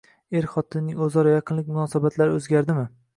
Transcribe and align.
Er-xotinning 0.37 1.03
o‘zaro 1.07 1.33
yaqinlik 1.33 1.69
munosabatlari 1.75 2.35
o‘zgardimi? 2.39 2.87